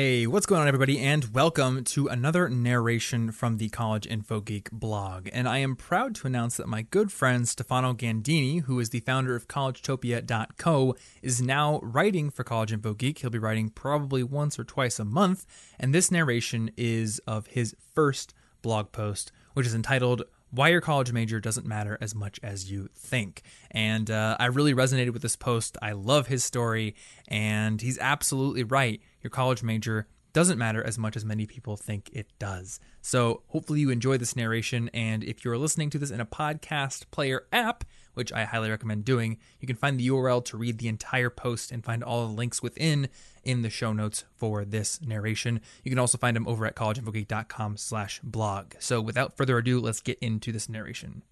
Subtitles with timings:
[0.00, 4.70] Hey, what's going on, everybody, and welcome to another narration from the College Info Geek
[4.70, 5.28] blog.
[5.32, 9.00] And I am proud to announce that my good friend Stefano Ganddini, who is the
[9.00, 13.18] founder of CollegeTopia.co, is now writing for College Info Geek.
[13.18, 15.44] He'll be writing probably once or twice a month,
[15.80, 21.12] and this narration is of his first blog post, which is entitled why your college
[21.12, 23.42] major doesn't matter as much as you think.
[23.70, 25.76] And uh, I really resonated with this post.
[25.82, 26.94] I love his story,
[27.26, 29.00] and he's absolutely right.
[29.22, 32.80] Your college major doesn't matter as much as many people think it does.
[33.00, 34.90] So, hopefully, you enjoy this narration.
[34.94, 37.84] And if you're listening to this in a podcast player app,
[38.18, 41.70] which I highly recommend doing, you can find the URL to read the entire post
[41.70, 43.08] and find all the links within
[43.44, 45.60] in the show notes for this narration.
[45.84, 48.74] You can also find them over at collegeinfogeek.com slash blog.
[48.80, 51.22] So without further ado, let's get into this narration.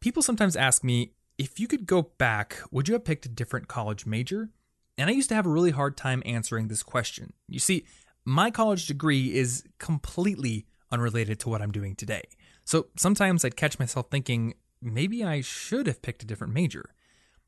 [0.00, 3.66] People sometimes ask me, if you could go back, would you have picked a different
[3.66, 4.50] college major?
[4.96, 7.32] And I used to have a really hard time answering this question.
[7.48, 7.84] You see,
[8.24, 12.22] my college degree is completely unrelated to what I'm doing today.
[12.64, 16.94] So sometimes I'd catch myself thinking, maybe I should have picked a different major.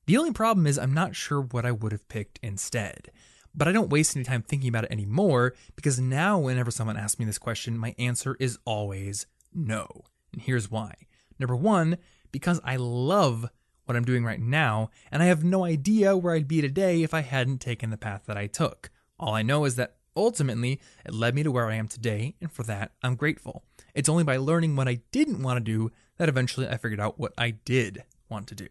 [0.07, 3.11] The only problem is I'm not sure what I would have picked instead.
[3.55, 7.19] But I don't waste any time thinking about it anymore because now, whenever someone asks
[7.19, 10.05] me this question, my answer is always no.
[10.33, 10.95] And here's why.
[11.39, 11.97] Number one,
[12.33, 13.49] because I love
[13.87, 17.15] what I'm doing right now, and I have no idea where I'd be today if
[17.15, 18.91] I hadn't taken the path that I took.
[19.19, 22.51] All I know is that ultimately it led me to where I am today, and
[22.51, 23.63] for that, I'm grateful.
[23.95, 27.19] It's only by learning what I didn't want to do that eventually I figured out
[27.19, 28.69] what I did want to do.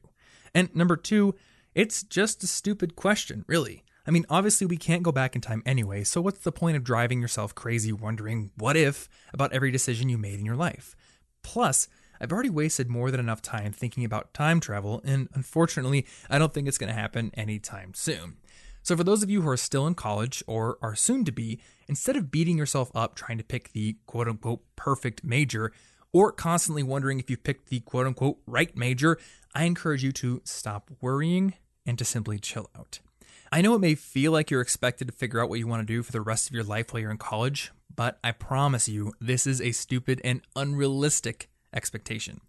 [0.54, 1.36] And number two,
[1.74, 3.84] it's just a stupid question, really.
[4.08, 6.84] I mean, obviously, we can't go back in time anyway, so what's the point of
[6.84, 10.96] driving yourself crazy wondering what if about every decision you made in your life?
[11.42, 11.88] Plus,
[12.22, 16.54] I've already wasted more than enough time thinking about time travel, and unfortunately, I don't
[16.54, 18.38] think it's going to happen anytime soon.
[18.86, 21.60] So, for those of you who are still in college or are soon to be,
[21.88, 25.72] instead of beating yourself up trying to pick the quote unquote perfect major,
[26.14, 29.18] or constantly wondering if you picked the quote unquote right major,
[29.56, 33.00] I encourage you to stop worrying and to simply chill out.
[33.52, 35.92] I know it may feel like you're expected to figure out what you want to
[35.92, 39.14] do for the rest of your life while you're in college, but I promise you,
[39.20, 42.40] this is a stupid and unrealistic expectation.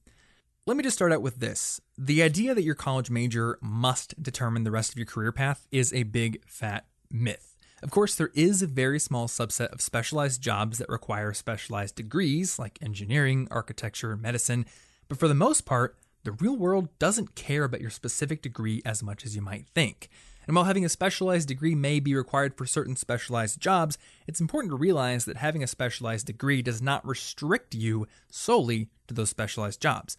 [0.69, 1.81] Let me just start out with this.
[1.97, 5.93] The idea that your college major must determine the rest of your career path is
[5.93, 7.55] a big fat myth.
[7.85, 12.59] Of course, there is a very small subset of specialized jobs that require specialized degrees,
[12.59, 14.67] like engineering, architecture, medicine,
[15.07, 19.05] but for the most part, the real world doesn't care about your specific degree as
[19.05, 20.09] much as you might think.
[20.49, 24.73] And while having a specialized degree may be required for certain specialized jobs, it's important
[24.73, 29.81] to realize that having a specialized degree does not restrict you solely to those specialized
[29.81, 30.17] jobs.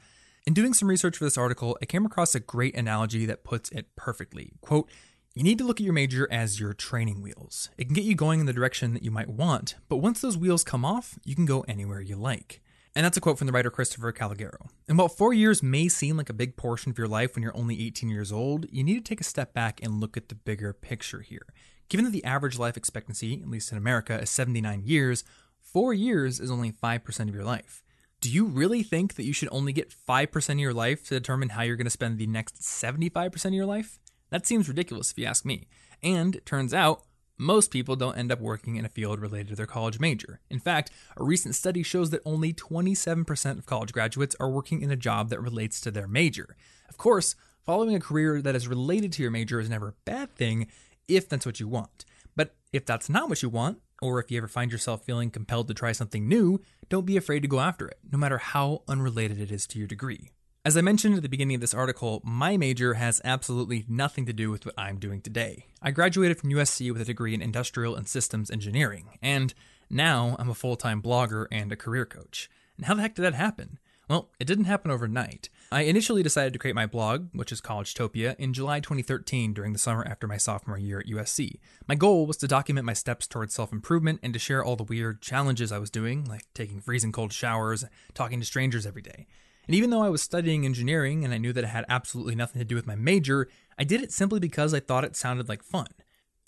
[0.48, 3.70] In doing some research for this article, I came across a great analogy that puts
[3.72, 4.54] it perfectly.
[4.62, 4.90] Quote,
[5.36, 7.70] you need to look at your major as your training wheels.
[7.78, 10.38] It can get you going in the direction that you might want, but once those
[10.38, 12.62] wheels come off, you can go anywhere you like.
[12.96, 14.70] And that's a quote from the writer Christopher Calogero.
[14.88, 17.58] And while four years may seem like a big portion of your life when you're
[17.58, 20.36] only 18 years old, you need to take a step back and look at the
[20.36, 21.46] bigger picture here.
[21.90, 25.26] Given that the average life expectancy, at least in America, is 79 years,
[25.60, 27.84] four years is only 5% of your life.
[28.20, 31.50] Do you really think that you should only get 5% of your life to determine
[31.50, 34.00] how you're going to spend the next 75% of your life?
[34.32, 35.68] That seems ridiculous if you ask me.
[36.02, 37.04] And turns out,
[37.38, 40.40] most people don't end up working in a field related to their college major.
[40.50, 44.90] In fact, a recent study shows that only 27% of college graduates are working in
[44.90, 46.58] a job that relates to their major.
[46.90, 50.36] Of course, following a career that is related to your major is never a bad
[50.36, 50.68] thing
[51.08, 52.04] if that's what you want.
[52.36, 55.68] But if that's not what you want, or if you ever find yourself feeling compelled
[55.68, 59.40] to try something new, don't be afraid to go after it, no matter how unrelated
[59.40, 60.32] it is to your degree.
[60.68, 64.34] As I mentioned at the beginning of this article, my major has absolutely nothing to
[64.34, 65.68] do with what I'm doing today.
[65.82, 69.54] I graduated from USC with a degree in industrial and systems engineering, and
[69.90, 72.50] now I'm a full time blogger and a career coach.
[72.76, 73.80] And how the heck did that happen?
[74.10, 75.50] Well, it didn't happen overnight.
[75.70, 79.80] I initially decided to create my blog, which is Collegetopia, in July 2013 during the
[79.80, 81.60] summer after my sophomore year at USC.
[81.88, 84.84] My goal was to document my steps towards self improvement and to share all the
[84.84, 87.84] weird challenges I was doing, like taking freezing cold showers,
[88.14, 89.28] talking to strangers every day.
[89.68, 92.60] And even though I was studying engineering and I knew that it had absolutely nothing
[92.60, 95.62] to do with my major, I did it simply because I thought it sounded like
[95.64, 95.88] fun.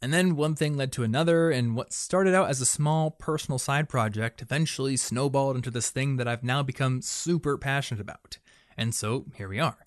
[0.02, 3.60] And then one thing led to another, and what started out as a small personal
[3.60, 8.38] side project eventually snowballed into this thing that I've now become super passionate about.
[8.78, 9.78] And so here we are.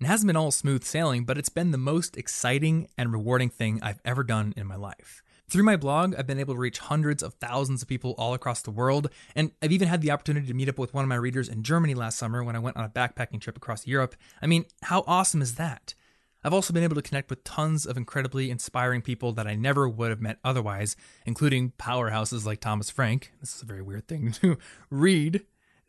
[0.00, 3.78] It hasn't been all smooth sailing, but it's been the most exciting and rewarding thing
[3.80, 5.22] I've ever done in my life.
[5.48, 8.62] Through my blog, I've been able to reach hundreds of thousands of people all across
[8.62, 11.16] the world, and I've even had the opportunity to meet up with one of my
[11.16, 14.16] readers in Germany last summer when I went on a backpacking trip across Europe.
[14.40, 15.94] I mean, how awesome is that?
[16.42, 19.86] I've also been able to connect with tons of incredibly inspiring people that I never
[19.86, 20.96] would have met otherwise,
[21.26, 23.32] including powerhouses like Thomas Frank.
[23.40, 24.56] This is a very weird thing to
[24.88, 25.44] read,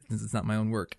[0.09, 0.95] since it's not my own work,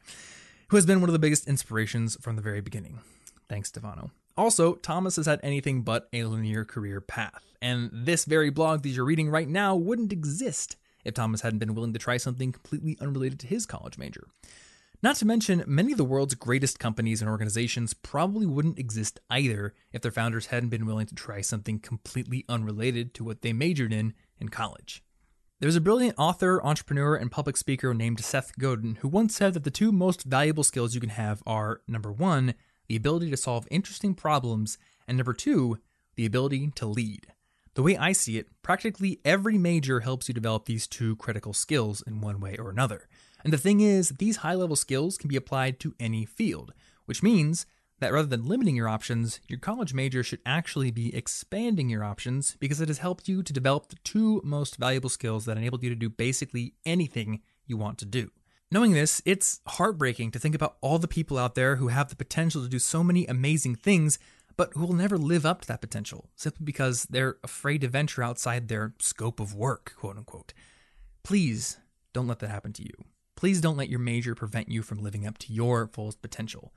[0.68, 3.00] who has been one of the biggest inspirations from the very beginning.
[3.48, 4.10] Thanks, Stefano.
[4.38, 8.88] Also, Thomas has had anything but a linear career path, and this very blog that
[8.88, 12.96] you're reading right now wouldn't exist if Thomas hadn't been willing to try something completely
[13.02, 14.28] unrelated to his college major.
[15.02, 19.74] Not to mention, many of the world's greatest companies and organizations probably wouldn't exist either
[19.92, 23.92] if their founders hadn't been willing to try something completely unrelated to what they majored
[23.92, 25.02] in in college.
[25.58, 29.64] There's a brilliant author, entrepreneur, and public speaker named Seth Godin who once said that
[29.64, 32.54] the two most valuable skills you can have are number one,
[32.86, 34.78] the ability to solve interesting problems,
[35.08, 35.78] and number two,
[36.14, 37.26] the ability to lead.
[37.74, 42.04] The way I see it, practically every major helps you develop these two critical skills
[42.06, 43.08] in one way or another.
[43.44, 46.72] And the thing is, these high level skills can be applied to any field,
[47.06, 47.66] which means
[48.02, 52.56] that rather than limiting your options, your college major should actually be expanding your options
[52.58, 55.88] because it has helped you to develop the two most valuable skills that enable you
[55.88, 58.30] to do basically anything you want to do.
[58.72, 62.16] Knowing this, it's heartbreaking to think about all the people out there who have the
[62.16, 64.18] potential to do so many amazing things,
[64.56, 68.22] but who will never live up to that potential simply because they're afraid to venture
[68.22, 70.52] outside their scope of work, quote unquote.
[71.22, 71.76] Please
[72.12, 73.04] don't let that happen to you.
[73.42, 76.72] Please don't let your major prevent you from living up to your fullest potential.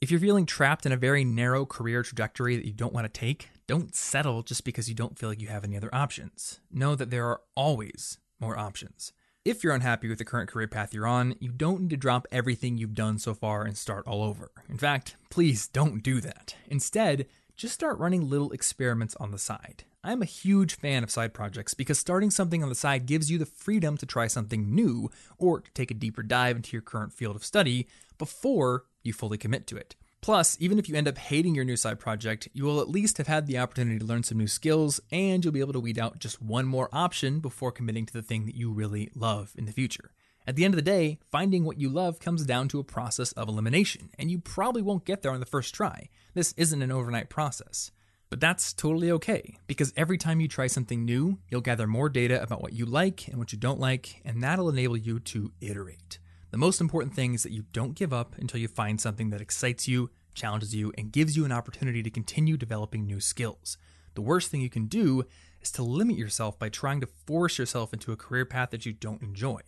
[0.00, 3.20] If you're feeling trapped in a very narrow career trajectory that you don't want to
[3.20, 6.58] take, don't settle just because you don't feel like you have any other options.
[6.72, 9.12] Know that there are always more options.
[9.44, 12.26] If you're unhappy with the current career path you're on, you don't need to drop
[12.32, 14.50] everything you've done so far and start all over.
[14.68, 16.56] In fact, please don't do that.
[16.66, 19.84] Instead, just start running little experiments on the side.
[20.04, 23.38] I'm a huge fan of side projects because starting something on the side gives you
[23.38, 27.12] the freedom to try something new or to take a deeper dive into your current
[27.12, 29.96] field of study before you fully commit to it.
[30.20, 33.18] Plus, even if you end up hating your new side project, you will at least
[33.18, 35.98] have had the opportunity to learn some new skills and you'll be able to weed
[35.98, 39.64] out just one more option before committing to the thing that you really love in
[39.64, 40.12] the future.
[40.46, 43.32] At the end of the day, finding what you love comes down to a process
[43.32, 46.08] of elimination, and you probably won't get there on the first try.
[46.32, 47.90] This isn't an overnight process.
[48.30, 52.42] But that's totally okay, because every time you try something new, you'll gather more data
[52.42, 56.18] about what you like and what you don't like, and that'll enable you to iterate.
[56.50, 59.40] The most important thing is that you don't give up until you find something that
[59.40, 63.78] excites you, challenges you, and gives you an opportunity to continue developing new skills.
[64.14, 65.24] The worst thing you can do
[65.62, 68.92] is to limit yourself by trying to force yourself into a career path that you
[68.92, 69.60] don't enjoy.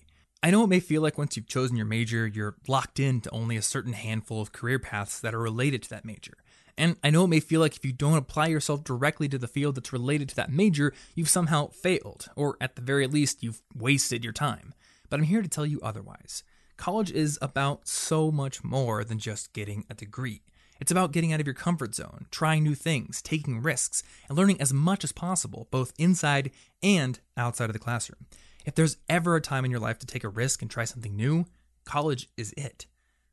[0.43, 3.57] I know it may feel like once you've chosen your major, you're locked into only
[3.57, 6.35] a certain handful of career paths that are related to that major.
[6.81, 9.47] And I know it may feel like if you don't apply yourself directly to the
[9.47, 13.61] field that's related to that major, you've somehow failed, or at the very least, you've
[13.77, 14.73] wasted your time.
[15.11, 16.43] But I'm here to tell you otherwise.
[16.79, 20.41] College is about so much more than just getting a degree.
[20.81, 24.59] It's about getting out of your comfort zone, trying new things, taking risks, and learning
[24.59, 26.51] as much as possible, both inside
[26.83, 28.25] and outside of the classroom.
[28.65, 31.15] If there's ever a time in your life to take a risk and try something
[31.15, 31.45] new,
[31.85, 32.87] college is it.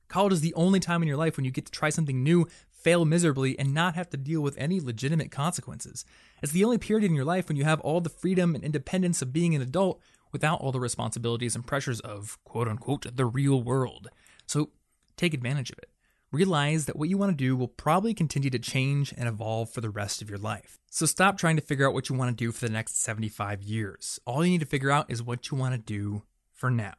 [0.08, 2.48] College is the only time in your life when you get to try something new,
[2.78, 6.06] fail miserably, and not have to deal with any legitimate consequences.
[6.42, 9.22] It's the only period in your life when you have all the freedom and independence
[9.22, 10.02] of being an adult
[10.32, 14.10] without all the responsibilities and pressures of quote unquote the real world.
[14.46, 14.70] So
[15.16, 15.90] take advantage of it.
[16.32, 19.80] Realize that what you want to do will probably continue to change and evolve for
[19.80, 20.78] the rest of your life.
[20.92, 23.64] So stop trying to figure out what you want to do for the next 75
[23.64, 24.20] years.
[24.26, 26.96] All you need to figure out is what you want to do for now.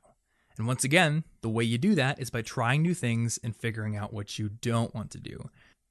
[0.57, 3.97] And once again, the way you do that is by trying new things and figuring
[3.97, 5.51] out what you don't want to do.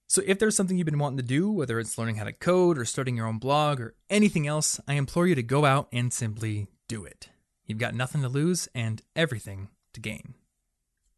[0.10, 2.78] So, if there's something you've been wanting to do, whether it's learning how to code
[2.78, 6.14] or starting your own blog or anything else, I implore you to go out and
[6.14, 7.28] simply do it.
[7.66, 10.36] You've got nothing to lose and everything to gain.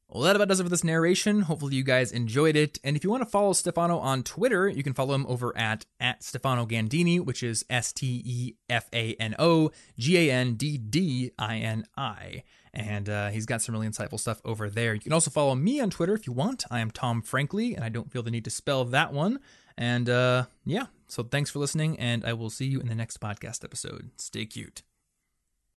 [0.09, 1.41] Well, that about does it for this narration.
[1.41, 2.79] Hopefully, you guys enjoyed it.
[2.83, 5.85] And if you want to follow Stefano on Twitter, you can follow him over at,
[5.99, 10.55] at Stefano Ganddini, which is S T E F A N O G A N
[10.55, 14.93] D D I N I and uh, he's got some really insightful stuff over there.
[14.93, 16.65] You can also follow me on Twitter if you want.
[16.69, 19.39] I am Tom Frankly, and I don't feel the need to spell that one.
[19.77, 23.19] And uh, yeah, so thanks for listening, and I will see you in the next
[23.19, 24.11] podcast episode.
[24.17, 24.83] Stay cute.